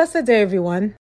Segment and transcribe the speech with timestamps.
[0.00, 0.96] Blessed day, everyone.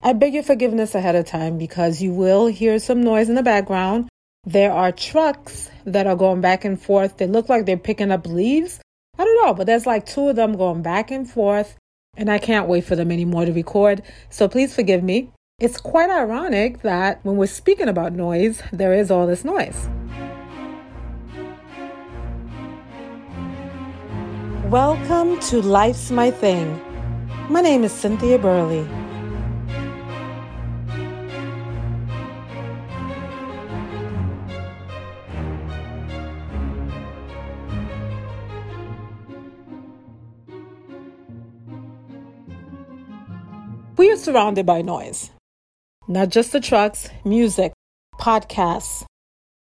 [0.00, 3.42] I beg your forgiveness ahead of time because you will hear some noise in the
[3.42, 4.08] background.
[4.44, 7.16] There are trucks that are going back and forth.
[7.16, 8.78] They look like they're picking up leaves.
[9.18, 11.76] I don't know, but there's like two of them going back and forth,
[12.16, 14.04] and I can't wait for them anymore to record.
[14.30, 15.32] So please forgive me.
[15.58, 19.88] It's quite ironic that when we're speaking about noise, there is all this noise.
[24.70, 26.80] Welcome to Life's My Thing.
[27.50, 28.88] My name is Cynthia Burley.
[43.98, 45.30] We are surrounded by noise.
[46.08, 47.74] Not just the trucks, music,
[48.18, 49.04] podcasts,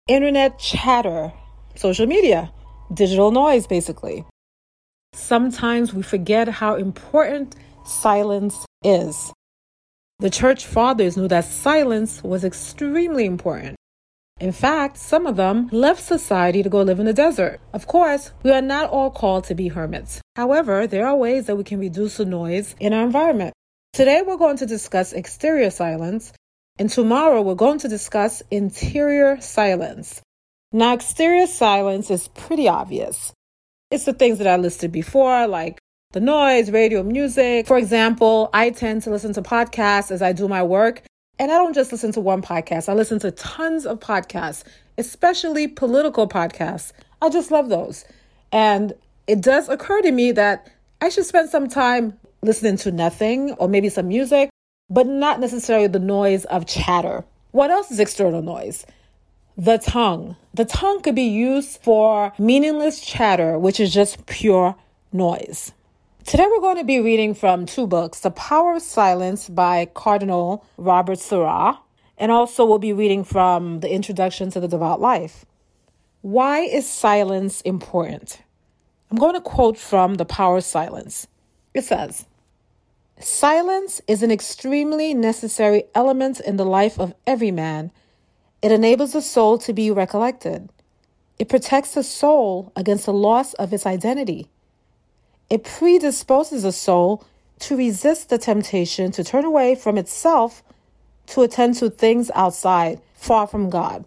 [0.10, 1.32] internet chatter,
[1.76, 2.52] social media,
[2.94, 4.26] digital noise, basically.
[5.14, 9.34] Sometimes we forget how important silence is.
[10.20, 13.76] The church fathers knew that silence was extremely important.
[14.40, 17.60] In fact, some of them left society to go live in the desert.
[17.74, 20.22] Of course, we are not all called to be hermits.
[20.36, 23.54] However, there are ways that we can reduce the noise in our environment.
[23.94, 26.34] Today, we're going to discuss exterior silence,
[26.80, 30.22] and tomorrow, we're going to discuss interior silence.
[30.72, 33.34] Now, exterior silence is pretty obvious.
[33.92, 35.78] It's the things that I listed before, like
[36.14, 37.68] the noise, radio, music.
[37.68, 41.04] For example, I tend to listen to podcasts as I do my work,
[41.38, 44.64] and I don't just listen to one podcast, I listen to tons of podcasts,
[44.98, 46.94] especially political podcasts.
[47.22, 48.06] I just love those.
[48.54, 48.94] And
[49.28, 53.68] it does occur to me that I should spend some time listening to nothing or
[53.68, 54.50] maybe some music,
[54.90, 57.26] but not necessarily the noise of chatter.
[57.52, 58.86] What else is external noise?
[59.58, 60.38] The tongue.
[60.54, 64.76] The tongue could be used for meaningless chatter, which is just pure
[65.12, 65.74] noise.
[66.26, 70.66] Today we're going to be reading from two books The Power of Silence by Cardinal
[70.78, 71.80] Robert Sarah,
[72.18, 75.46] and also we'll be reading from the Introduction to the Devout Life.
[76.22, 78.42] Why is silence important?
[79.10, 81.28] I'm going to quote from The Power of Silence.
[81.74, 82.26] It says,
[83.20, 87.92] Silence is an extremely necessary element in the life of every man.
[88.62, 90.70] It enables the soul to be recollected.
[91.40, 94.48] It protects the soul against the loss of its identity.
[95.50, 97.26] It predisposes the soul
[97.60, 100.64] to resist the temptation to turn away from itself
[101.28, 104.06] to attend to things outside, far from God.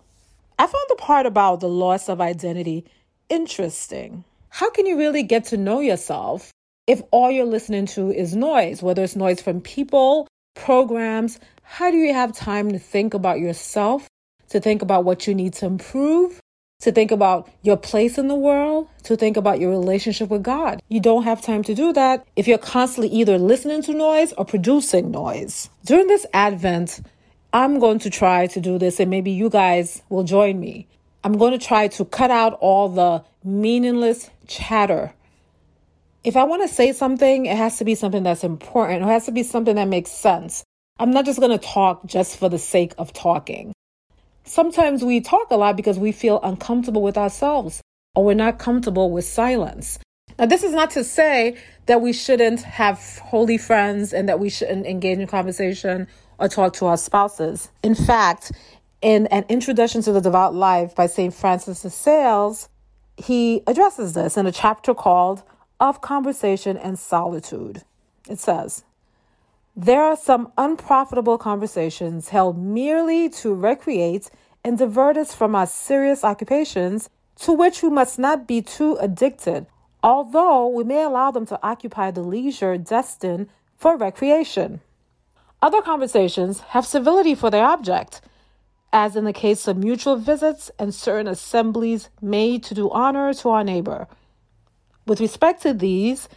[0.59, 2.84] I found the part about the loss of identity
[3.28, 4.25] interesting.
[4.50, 6.53] How can you really get to know yourself
[6.87, 11.97] if all you're listening to is noise, whether it's noise from people, programs, how do
[11.97, 14.06] you have time to think about yourself,
[14.54, 16.41] to think about what you need to improve,
[16.81, 20.81] to think about your place in the world, to think about your relationship with God?
[20.88, 24.44] You don't have time to do that if you're constantly either listening to noise or
[24.44, 25.69] producing noise.
[25.84, 27.00] During this Advent,
[27.53, 30.88] I'm going to try to do this, and maybe you guys will join me.
[31.22, 35.12] I'm going to try to cut out all the meaningless chatter
[36.25, 39.03] if I want to say something, it has to be something that's important.
[39.03, 40.64] It has to be something that makes sense.
[40.98, 43.73] I'm not just going to talk just for the sake of talking.
[44.44, 47.81] Sometimes we talk a lot because we feel uncomfortable with ourselves
[48.15, 49.99] or we're not comfortable with silence.
[50.38, 51.56] Now, this is not to say
[51.87, 56.75] that we shouldn't have holy friends and that we shouldn't engage in conversation or talk
[56.75, 57.71] to our spouses.
[57.82, 58.53] In fact,
[59.00, 61.32] in an introduction to the devout life by St.
[61.32, 62.69] Francis de Sales,
[63.16, 65.43] he addresses this in a chapter called
[65.81, 67.82] of conversation and solitude.
[68.28, 68.84] It says,
[69.76, 74.30] There are some unprofitable conversations held merely to recreate
[74.62, 79.66] and divert us from our serious occupations, to which we must not be too addicted,
[80.00, 84.80] although we may allow them to occupy the leisure destined for recreation.
[85.60, 88.20] Other conversations have civility for their object,
[88.92, 93.48] as in the case of mutual visits and certain assemblies made to do honor to
[93.48, 94.06] our neighbor.
[95.04, 96.28] With respect to these,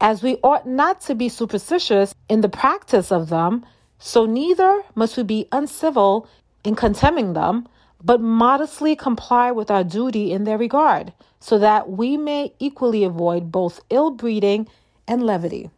[0.00, 3.64] as we ought not to be superstitious in the practice of them,
[3.98, 6.26] so neither must we be uncivil
[6.64, 7.68] in contemning them,
[8.02, 13.52] but modestly comply with our duty in their regard, so that we may equally avoid
[13.52, 14.66] both ill breeding
[15.06, 15.70] and levity.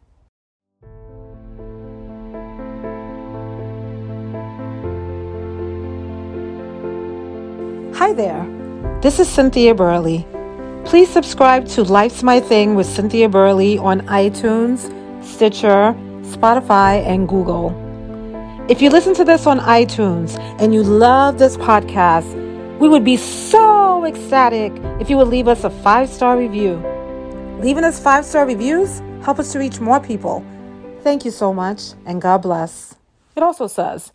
[7.97, 8.47] Hi there,
[9.03, 10.27] this is Cynthia Burley.
[10.85, 14.93] Please subscribe to Life's My Thing with Cynthia Burley on iTunes,
[15.25, 17.71] Stitcher, Spotify, and Google.
[18.69, 22.29] If you listen to this on iTunes and you love this podcast,
[22.79, 26.75] we would be so ecstatic if you would leave us a five star review.
[27.61, 30.45] Leaving us five star reviews help us to reach more people.
[31.03, 32.97] Thank you so much, and God bless.
[33.35, 34.13] It also says,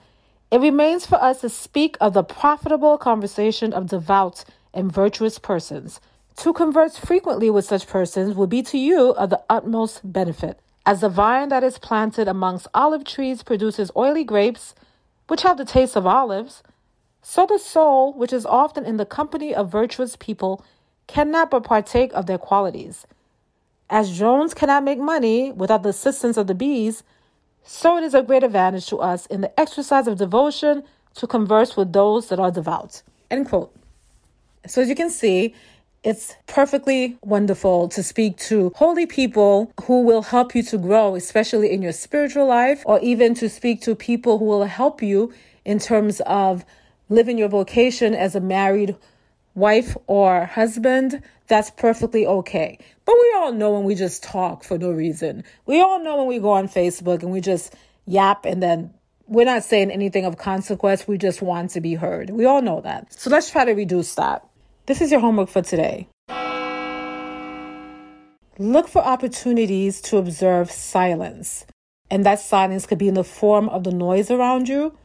[0.52, 4.44] It remains for us to speak of the profitable conversation of devout
[4.74, 6.00] and virtuous persons.
[6.38, 10.60] To converse frequently with such persons will be to you of the utmost benefit.
[10.86, 14.76] As the vine that is planted amongst olive trees produces oily grapes,
[15.28, 16.62] which have the taste of olives,
[17.24, 20.64] so the soul, which is often in the company of virtuous people,
[21.08, 23.08] cannot but partake of their qualities.
[23.90, 27.04] As drones cannot make money without the assistance of the bees,
[27.64, 30.84] so it is a great advantage to us in the exercise of devotion
[31.16, 33.02] to converse with those that are devout.
[33.32, 33.74] End quote.
[34.68, 35.56] So as you can see,
[36.04, 41.72] it's perfectly wonderful to speak to holy people who will help you to grow, especially
[41.72, 45.34] in your spiritual life, or even to speak to people who will help you
[45.66, 46.64] in terms of
[47.10, 48.96] living your vocation as a married
[49.56, 51.22] wife or husband.
[51.48, 52.80] That's perfectly okay.
[53.06, 55.44] But we all know when we just talk for no reason.
[55.66, 57.74] We all know when we go on Facebook and we just
[58.06, 58.94] yap and then
[59.28, 61.08] we're not saying anything of consequence.
[61.08, 62.30] We just want to be heard.
[62.30, 63.14] We all know that.
[63.14, 64.48] So let's try to reduce that.
[64.88, 66.08] This is your homework for today.
[68.58, 71.66] Look for opportunities to observe silence.
[72.10, 74.98] And that silence could be in the form of the noise around you,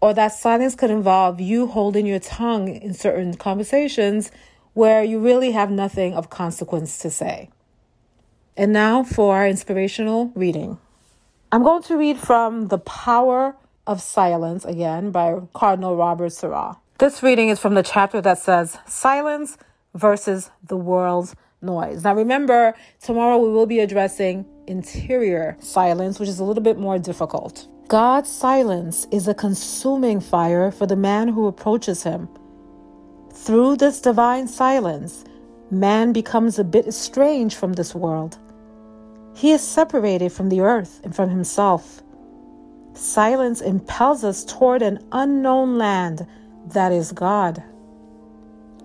[0.00, 4.30] or that silence could involve you holding your tongue in certain conversations
[4.72, 7.50] where you really have nothing of consequence to say.
[8.56, 10.78] And now for our inspirational reading.
[11.52, 13.54] I'm going to read from The Power
[13.86, 16.78] of Silence again by Cardinal Robert Sarah.
[16.98, 19.58] This reading is from the chapter that says Silence
[19.94, 22.04] versus the World's Noise.
[22.04, 26.98] Now, remember, tomorrow we will be addressing interior silence, which is a little bit more
[26.98, 27.68] difficult.
[27.88, 32.30] God's silence is a consuming fire for the man who approaches him.
[33.30, 35.22] Through this divine silence,
[35.70, 38.38] man becomes a bit estranged from this world.
[39.34, 42.02] He is separated from the earth and from himself.
[42.94, 46.26] Silence impels us toward an unknown land
[46.72, 47.62] that is God.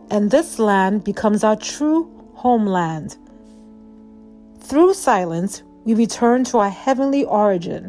[0.10, 3.18] And this land becomes our true homeland.
[4.60, 7.86] Through silence, we return to our heavenly origin,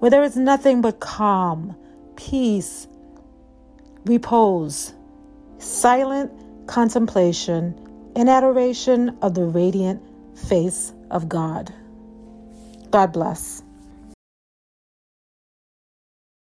[0.00, 1.74] where there is nothing but calm,
[2.16, 2.86] peace,
[4.04, 4.94] repose,
[5.58, 6.30] silent
[6.66, 7.74] contemplation,
[8.14, 10.02] and adoration of the radiant
[10.36, 11.72] face of God.
[12.90, 13.62] God bless.